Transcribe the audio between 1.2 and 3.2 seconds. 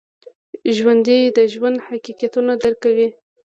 د ژوند حقیقتونه درک کوي